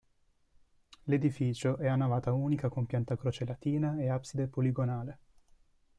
[1.03, 5.19] L'edificio è a navata unica con pianta a croce latina e abside poligonale.